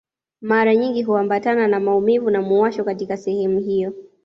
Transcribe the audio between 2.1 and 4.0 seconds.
na muwasho katika sehemu hiyo